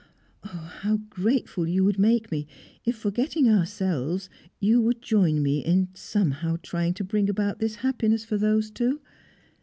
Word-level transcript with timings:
Ah! 0.43 0.79
how 0.81 0.97
grateful 1.11 1.67
you 1.67 1.83
would 1.85 1.99
make 1.99 2.31
me, 2.31 2.47
if, 2.83 2.95
forgetting 2.95 3.47
ourselves, 3.47 4.31
you 4.59 4.81
would 4.81 4.99
join 4.99 5.43
me 5.43 5.59
in 5.63 5.89
somehow 5.93 6.57
trying 6.63 6.95
to 6.95 7.03
bring 7.03 7.29
about 7.29 7.59
this 7.59 7.75
happiness 7.85 8.25
for 8.25 8.39
those 8.39 8.71
two! 8.71 8.99